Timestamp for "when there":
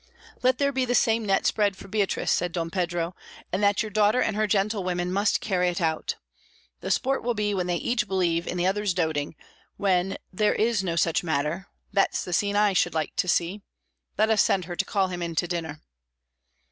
9.77-10.55